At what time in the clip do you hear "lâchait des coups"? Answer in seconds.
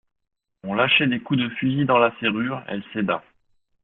0.73-1.39